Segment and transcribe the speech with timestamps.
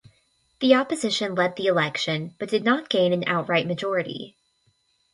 [0.61, 4.35] The opposition led the election, but did not gain an outright majority.